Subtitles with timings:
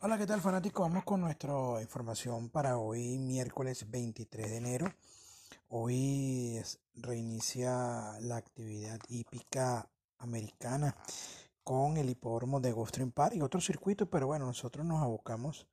[0.00, 0.88] Hola, ¿qué tal fanáticos?
[0.88, 4.94] Vamos con nuestra información para hoy, miércoles 23 de enero.
[5.70, 6.62] Hoy
[6.94, 10.94] reinicia la actividad hípica americana
[11.64, 15.66] con el hipódromo de Gulfstream Park y otro circuito, pero bueno, nosotros nos abocamos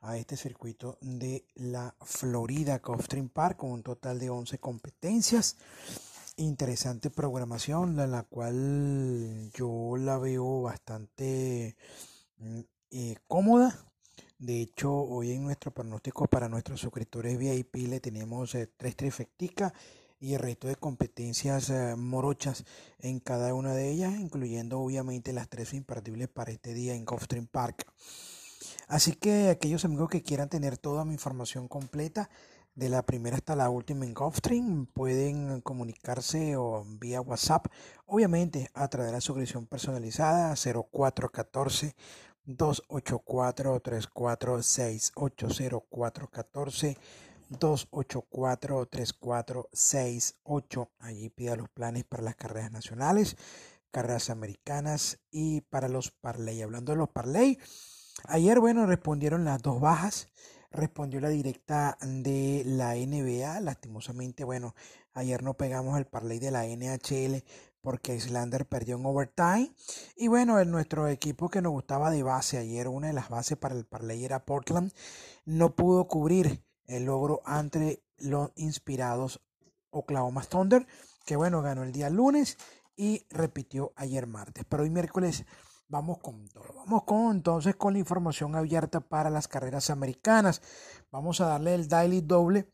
[0.00, 5.58] a este circuito de la Florida Gulfstream Park con un total de 11 competencias.
[6.36, 11.76] Interesante programación, la, la cual yo la veo bastante
[12.38, 13.86] mm, eh, cómoda.
[14.38, 19.72] De hecho, hoy en nuestro pronóstico para nuestros suscriptores VIP le tenemos eh, tres trifecticas
[20.20, 22.64] y el resto de competencias eh, morochas
[22.98, 27.46] en cada una de ellas, incluyendo obviamente las tres imperdibles para este día en Gulfstream
[27.46, 27.86] Park.
[28.88, 32.28] Así que aquellos amigos que quieran tener toda mi información completa,
[32.76, 37.66] de la primera hasta la última en Gulfstream, pueden comunicarse o vía WhatsApp,
[38.04, 41.96] obviamente a través de la suscripción personalizada 0414
[42.46, 46.96] 284 3468 0414
[47.48, 53.36] 284 3468 Allí pida los planes para las carreras nacionales,
[53.90, 56.62] carreras americanas y para los parlay.
[56.62, 57.58] Hablando de los parlay,
[58.24, 60.28] ayer, bueno, respondieron las dos bajas.
[60.70, 63.60] Respondió la directa de la NBA.
[63.60, 64.74] Lastimosamente, bueno,
[65.14, 67.42] ayer no pegamos el parlay de la NHL
[67.86, 69.72] porque Islander perdió en overtime.
[70.16, 73.56] Y bueno, en nuestro equipo que nos gustaba de base ayer, una de las bases
[73.56, 74.92] para el parlay era Portland,
[75.44, 79.40] no pudo cubrir el logro ante los inspirados
[79.90, 80.84] Oklahoma Thunder,
[81.24, 82.58] que bueno, ganó el día lunes
[82.96, 84.64] y repitió ayer martes.
[84.68, 85.44] Pero hoy miércoles
[85.86, 86.66] vamos con todo.
[86.74, 90.60] Vamos con entonces con la información abierta para las carreras americanas.
[91.12, 92.68] Vamos a darle el daily doble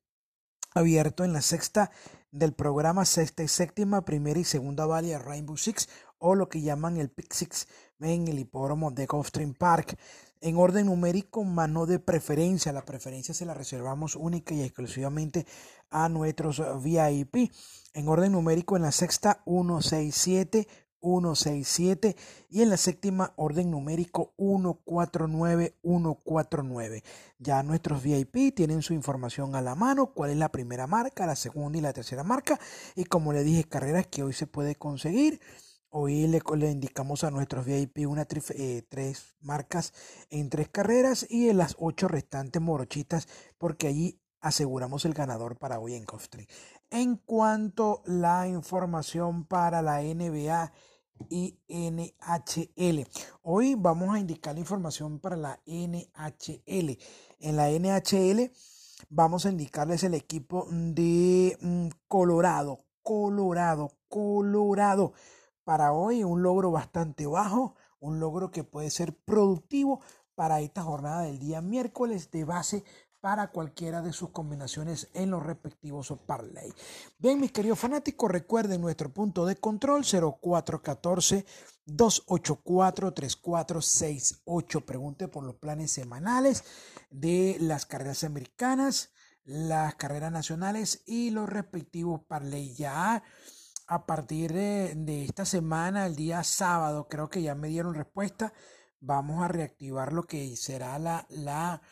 [0.74, 1.90] abierto en la sexta
[2.32, 5.88] del programa sexta y séptima, primera y segunda valia Rainbow Six
[6.18, 7.68] o lo que llaman el Pick Six
[8.00, 9.98] en el hipódromo de Gulfstream Park.
[10.40, 12.72] En orden numérico, mano de preferencia.
[12.72, 15.46] La preferencia se la reservamos única y exclusivamente
[15.90, 17.52] a nuestros VIP.
[17.94, 20.66] En orden numérico, en la sexta, 167,
[21.02, 22.16] 167
[22.48, 27.04] y en la séptima orden numérico 149 149.
[27.38, 31.36] Ya nuestros VIP tienen su información a la mano, cuál es la primera marca, la
[31.36, 32.58] segunda y la tercera marca
[32.94, 35.40] y como le dije, carreras que hoy se puede conseguir.
[35.94, 39.92] Hoy le, le indicamos a nuestros VIP una eh, tres marcas
[40.30, 45.78] en tres carreras y en las ocho restantes morochitas porque allí aseguramos el ganador para
[45.78, 46.46] hoy en Costri.
[46.90, 50.72] En cuanto a la información para la NBA
[51.30, 53.06] y NHL.
[53.42, 56.98] Hoy vamos a indicar la información para la NHL.
[57.40, 58.50] En la NHL
[59.10, 65.12] vamos a indicarles el equipo de mm, Colorado, Colorado, Colorado.
[65.64, 70.00] Para hoy un logro bastante bajo, un logro que puede ser productivo
[70.34, 72.84] para esta jornada del día miércoles de base
[73.22, 76.74] para cualquiera de sus combinaciones en los respectivos parlay.
[77.18, 81.46] Bien, mis queridos fanáticos, recuerden nuestro punto de control 0414
[81.86, 84.80] 284 3468.
[84.84, 86.64] Pregunte por los planes semanales
[87.10, 89.10] de las carreras americanas,
[89.44, 92.74] las carreras nacionales y los respectivos parlay.
[92.74, 93.22] Ya
[93.86, 98.52] a partir de, esta semana, el día sábado, creo que ya me dieron respuesta.
[98.98, 101.82] Vamos a reactivar lo que será la, la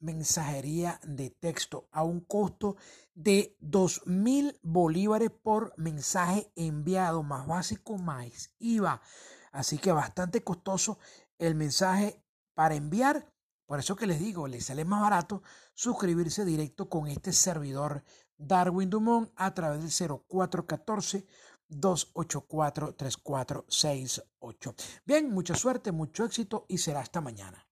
[0.00, 2.76] mensajería de texto a un costo
[3.14, 9.00] de dos mil bolívares por mensaje enviado, más básico, más IVA.
[9.52, 10.98] Así que bastante costoso
[11.38, 12.22] el mensaje
[12.54, 13.32] para enviar.
[13.66, 15.42] Por eso que les digo, les sale más barato
[15.74, 18.04] suscribirse directo con este servidor
[18.36, 19.90] Darwin Dumont a través del
[20.28, 21.26] 0414
[21.68, 24.74] 284 3468.
[25.04, 27.65] Bien, mucha suerte, mucho éxito y será hasta mañana.